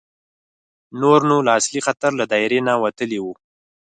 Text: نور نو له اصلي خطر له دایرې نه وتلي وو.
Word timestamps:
نور 1.01 1.19
نو 1.29 1.37
له 1.45 1.51
اصلي 1.59 1.79
خطر 1.87 2.11
له 2.19 2.25
دایرې 2.31 2.59
نه 2.67 2.73
وتلي 2.83 3.19
وو. 3.21 3.33